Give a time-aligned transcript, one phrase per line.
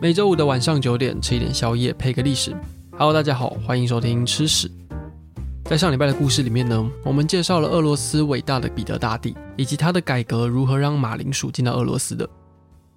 [0.00, 2.54] 每周五的晚上九点，吃一点宵夜，配个历史。
[2.92, 4.70] Hello，大家好，欢迎收听吃屎。
[5.64, 12.28] 在上礼拜的故事里面呢，我们介绍了俄罗斯伟大的彼得大帝，以及他的改革如何让马铃薯进到俄罗斯的。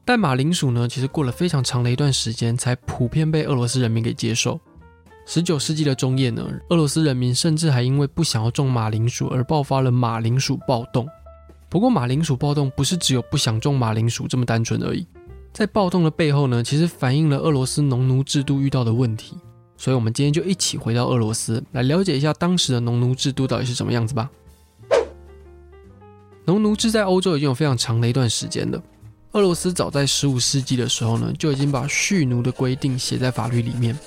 [0.04, 4.60] 但马铃薯呢，其实过了非常长的一段时间，才普遍被俄罗斯人民给接受。
[5.26, 11.08] 十九世纪的中叶呢，俄罗斯人民甚至还因为不想要种马铃薯而爆发了马铃薯暴动。
[11.70, 15.06] 不过，马铃薯暴动不是只有不想种马铃薯这么单纯而已。
[15.58, 19.36] 在暴动的背后呢，其实反映了俄罗斯农奴制度遇到的问题。
[19.76, 24.30] 所以，我们今天就一起回到俄罗斯，来了解一下当时的农奴制度到底是什么样子吧。
[26.46, 28.80] 农奴制在欧洲已经有非常长的一段时间了。
[29.32, 33.98] 俄罗斯早在十五世纪的时候呢，就已经把蓄奴的规定写在法律里面。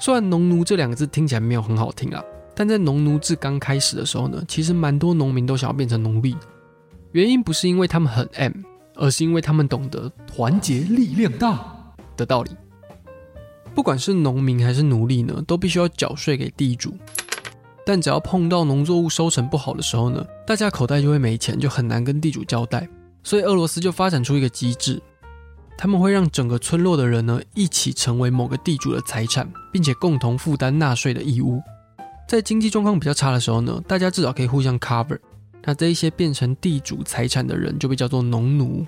[0.00, 2.24] 虽然“农奴”这两个字听起来没有很好听啊，
[2.54, 6.34] 但在农奴制刚开始的时候呢，其实蛮多农民都想要变成奴隶。
[7.12, 8.52] 原因不是因为他们很 M。
[8.94, 11.74] 而是因为他们懂得团结力量大
[12.16, 12.50] 的道理。
[13.74, 16.94] 不管是农民还是奴隶呢，都必须要缴税给地主。
[17.86, 22.88] 但只要碰到农作物收成不好的时候呢，大家口袋就会没钱，就很难跟地主交代。
[23.22, 25.02] 所以俄罗斯就发展出一个机制，
[25.76, 31.60] 他们会让整个村落的人呢一起成为某个地主的财产，并且共同负担纳税的义务。
[32.26, 35.18] 在经济状况比较差的时候呢，大家至少可以互相 cover。
[35.64, 38.84] 那这一些变成地主财产的人就被叫做农奴。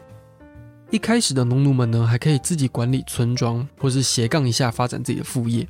[0.90, 5.66] 一开始的农奴们呢，还可以自己管理村庄，或是斜杠一下发展自己的副业。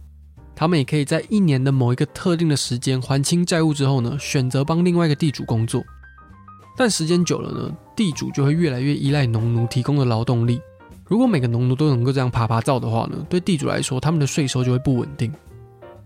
[0.54, 5.82] 他们也可以在一年的某一个特定的时间还清债务之后呢，选择帮另外一个地主工作。
[6.76, 10.60] 但时间久了呢，地主就会越来越依赖农奴提供的劳动力。
[11.04, 15.32] 如果每个农奴都能够这样爬爬造的话呢，对地主来说，他们的税收就会不稳定。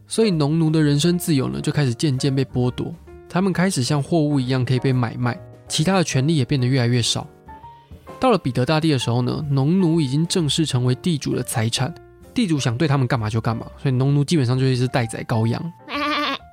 [0.06, 2.94] 所以农奴的人身自由呢，就开始渐渐被剥夺。
[3.32, 7.24] 他们开始像货物一样可以被买卖，其他的权利也变得越来越少。
[8.18, 11.94] 到了彼得大帝的时候呢，农奴已经正式成为地主的财产，
[12.34, 15.72] 地主想对他们干嘛就干嘛，所以农奴基本上就是一只待宰羔羊。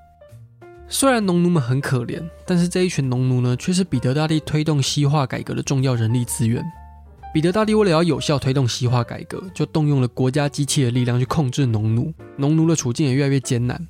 [0.88, 6.64] 虽然农奴们很可怜，但是这一群农奴呢，却是彼得大帝推动西化改革的重要人力资源。
[7.34, 13.86] 彼得大帝为了要有效推动西化改革，就动用了国家机器的力量去控制农奴，农奴的处境也越来越艰难。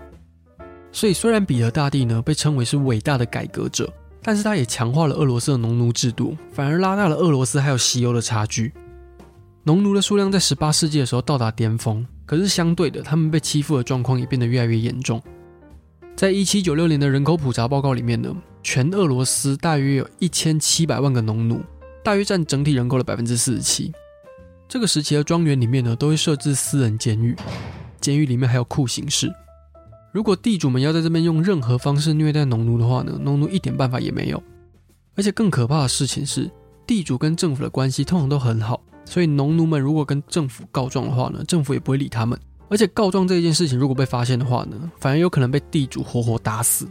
[0.92, 3.92] 所以，虽然彼得大帝呢被称为是伟大的改革者，
[4.24, 8.74] 但是他也强化了俄罗斯的农奴制度，反而拉大了俄罗斯还有西欧的差距。
[9.64, 15.22] 农奴的数量在十八世纪的时候到达巅峰，可是相对的，他们被欺负的状况也变得越来越严重。
[16.16, 18.34] 在一七九六年的人口普查报告里面呢，
[18.64, 21.62] 全俄罗斯大约有一千七百万个农奴，
[22.04, 23.92] 大约占整体人口的百分之四十七。
[24.68, 27.36] 这个时期的庄园里面呢，都会设置私人监狱，
[28.02, 29.32] 监狱里面还有酷刑室。
[30.18, 34.42] 如果地主们要在这边用任何方式虐待农奴的话呢，农奴一点办法也没有。
[35.16, 36.50] 而且更可怕的事情是，
[36.88, 42.36] 地主跟政府的关系通常都很好，所以农奴们如果跟政府告状的话呢，政府也不会理他们。
[42.68, 46.88] 而且告状这件事情如果被发现的话呢，反而有可能被地主活活打死。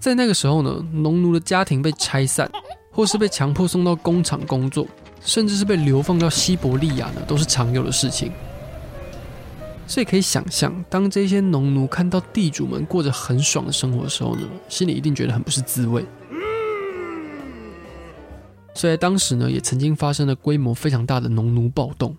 [0.00, 2.50] 在那个时候呢，农奴的家庭被拆散，
[2.90, 4.86] 或是被强迫送到工厂工作，
[5.20, 8.32] 甚至是被流放到西伯利亚呢，都是常有的事情。
[9.86, 16.04] 所以可以想象，当这些农奴看到地主们过着很爽的生活的时候呢，心里一定觉得很不是滋味。
[18.74, 22.14] 所以在当时呢，也曾经发生了规模非常大的农奴暴动。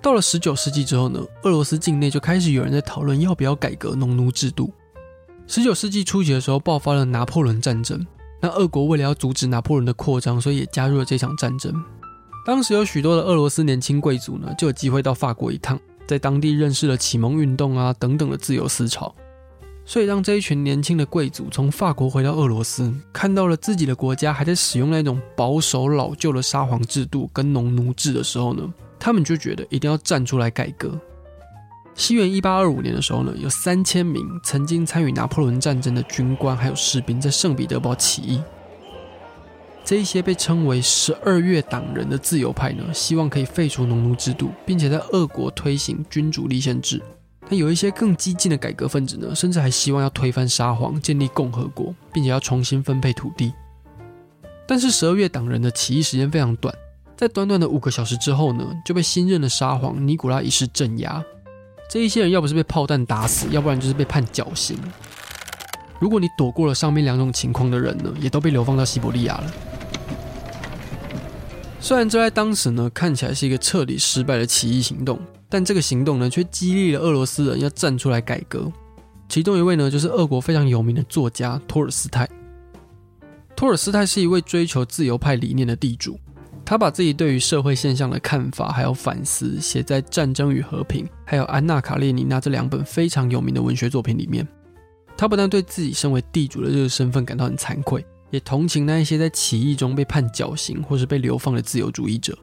[0.00, 4.72] 到了十九世纪之后呢，俄罗斯境内就开始有人在讨论要不要改革农奴制度。
[5.46, 8.06] 十九世纪初期的时候，爆发了拿破仑战争。
[8.40, 11.72] 那俄国为了要阻止拿破仑的扩张，所以也加入了这场战争。
[12.46, 15.78] 当时有许多的俄罗斯年轻贵族呢，就有机会到法国一趟。
[16.08, 19.14] 在当地认识了启蒙运动啊等等的自由思潮，
[19.84, 28.62] 所以让这一群年轻的贵族从法国回到俄罗斯，看到了自己的国家还在使用那种保守老旧的沙皇制度跟农奴制的时候呢，
[28.98, 30.98] 他们就觉得一定要站出来改革。
[31.94, 38.40] 西元一八二五年的时候呢，有三千名曾经参与拿破仑战争的军官还有士兵在圣彼得堡起义。
[39.88, 47.02] 这一些被称为“十二月党人”的自由派呢，希望可以废除农奴制度，并且在俄国推行君主立宪制。
[47.48, 53.50] 那有一些更激进的改革分子呢，甚至还希望要推翻沙皇，建立共和国，并且要重新分配土地。
[54.66, 56.74] 但是十二月党人的起义时间非常短，
[57.16, 61.24] 在短短的五个小时之后呢，就被新任的沙皇尼古拉一世镇压。
[61.88, 64.78] 这一些人要不是被炮弹打死，要不然就是被判绞刑。
[65.98, 69.52] 如果你躲过了上面两种情况的人呢，也都被流放到西伯利亚了。
[71.88, 75.18] 虽然这在当时呢，看起来是一个彻底失败的起义行动，
[75.48, 78.70] 但这个行动呢却激励了俄罗斯人要站出来改革。
[79.26, 82.28] 其中一位呢就是俄国非常有名的作家托尔斯泰。
[83.56, 86.20] 托尔斯泰是一位追求自由派理念的地主，
[86.62, 94.46] 他把自己对于社会现象的看法还有反思写在《战争与和平》还有《安娜·卡列尼娜》这两本非常有名的文学作品里面。
[95.16, 102.36] 他不但对自己身为地主的这个身份感到很惭愧，也同情那一些在起义中被判绞刑或是被流放的自由主义者。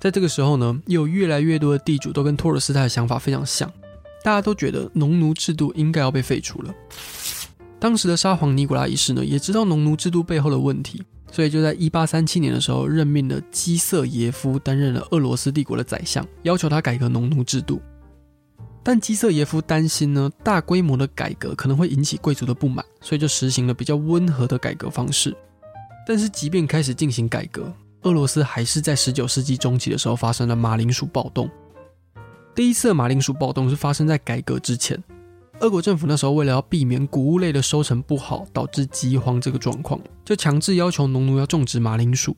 [0.00, 3.70] 在这个时候呢，有越来越多的地主都跟托尔斯泰的想法非常像，
[4.24, 6.74] 大家都觉得农奴制度应该要被废除了。
[7.78, 11.02] 当时的沙皇尼古拉一世呢，也知道农奴制度背后的问题。
[11.32, 17.80] 所以就在一八三七年的时候，任命了基瑟耶夫担任了俄罗斯帝国的宰相，要求他改革农奴制度。
[18.82, 25.36] 但基瑟耶夫担心呢，大规模的改革可能会引起贵族的不满，所以就实行了比较温和的改革方式。
[26.06, 27.72] 但是即便开始进行改革，
[28.02, 31.48] 俄罗斯还是在十九世纪中期的时候发生了马铃薯暴动。
[32.54, 35.00] 第一次的马铃薯暴动是发生在改革之前。
[35.60, 42.34] 俄国政府那时候为了要避免谷物类的收成不好，导致饥荒这个状况，就强制要求农奴要种植马铃薯。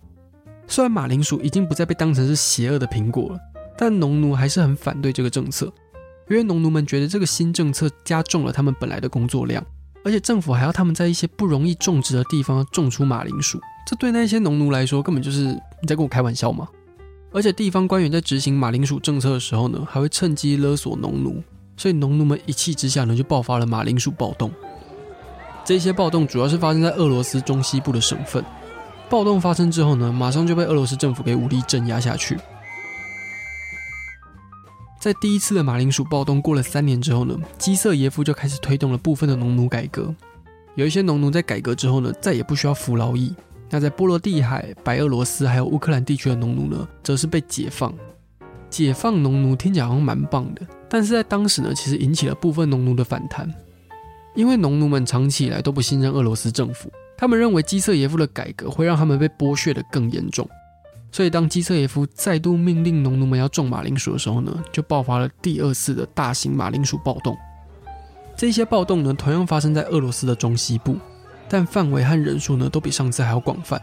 [0.67, 3.39] 虽然马铃薯已经不再被当成是邪恶的苹果了，
[3.79, 5.73] 但农奴还是很反对这个政策，
[6.33, 9.63] 因为农奴们觉得这个新政策加重了他们本来的工作量，
[10.03, 16.67] 而且政府还要他们在一些不容易种植的地方种出马铃薯，这对那些农奴来说根本就是你在跟我开玩笑吗？
[17.33, 21.43] 而且地方官员在执行马铃薯政策的时候呢，还会趁机勒索农奴。
[21.77, 24.51] 所以农奴们一气之下呢，就爆发了马铃薯暴动。
[25.65, 28.43] 这些暴动主要是发生在俄罗斯中西部的省份。
[29.11, 32.39] 暴动发生之后呢，马上就被俄罗斯政府给武力镇压下去。
[35.03, 40.15] 在第一次的马铃薯暴动过了三年之后呢，基瑟耶夫就开始推动了部分的农奴改革。
[40.77, 43.35] 有一些农奴在改革之后呢，再也不需要服劳役。
[43.69, 47.93] 那在波罗的海、白俄罗斯还有乌克兰地区的农奴呢，则是被解放。
[48.71, 50.63] 解放农奴听起来好像蛮棒的。
[50.89, 53.53] 但是在当时呢，其实引起了部分农奴的反弹，
[54.37, 56.89] 因为农奴们长期以来都不信任俄罗斯政府，
[57.19, 60.49] 他们认为基瑟耶夫的改革会让他们被剥削的更严重，
[61.13, 67.37] 所以当基瑟耶夫再度命令农奴们要种马铃薯的时候呢，就爆发了第二次的大型马铃薯暴动。
[68.35, 70.97] 这些暴动呢，同样发生在俄罗斯的中西部，
[71.49, 73.81] 但范围和人数呢，都比上次还要广泛。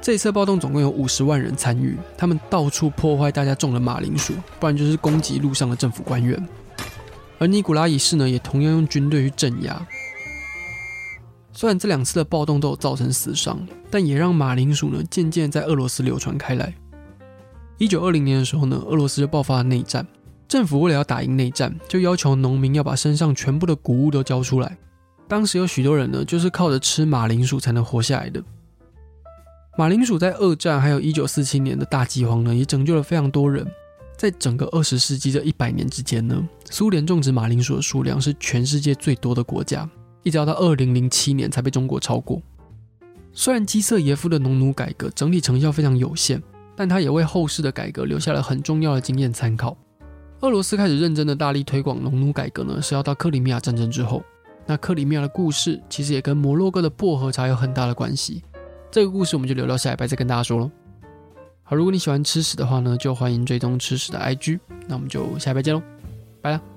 [0.00, 6.42] 这一次暴动总共有五十万人参与，他们到处破坏大家种的马铃薯，不然就是攻击路上的政府官员。
[7.38, 9.86] 而尼古拉一世呢，也同样用军队去镇压。
[11.56, 16.74] 虽然这两次的暴动都有造成死伤，但也让马铃薯呢渐渐在俄罗斯流传开来。
[17.78, 20.06] 一九二零年的时候呢，俄罗斯就爆发了内战，
[20.46, 24.76] 政府为了要打赢内战，就要求农民要把身上全部的谷物都交出来。
[25.26, 28.44] 当时有许多人呢，就是靠着吃马铃薯才能活下来的。
[29.78, 33.66] 马铃薯在二战还有一九四七年的大饥荒呢，也拯救了非常多人。
[34.18, 39.88] 在整个二十世纪这一百年之间呢，苏联种植马铃薯的数量是全世界最多的国家，
[40.26, 42.42] 一直到二零零七年才被中国超过。
[43.32, 46.42] 虽然基瑟耶夫的农奴改革整体成效非常有限，
[46.74, 49.76] 但他也为后世的改革留下了很重要的经验参考。
[50.40, 54.20] 俄罗斯开始认真的大力推广农奴改革呢，是要到克里米亚战争之后。
[54.66, 58.42] 那克里米亚的故事其实也跟摩洛哥的薄荷茶有很大的关系。
[58.90, 60.68] 这个故事我们就留到下礼拜再跟大家说喽。
[61.62, 64.58] 好，如果你喜欢吃屎的话呢，就欢迎追踪吃屎的 IG。
[64.88, 65.80] 那我们就下礼拜见喽，
[66.42, 66.75] 拜了。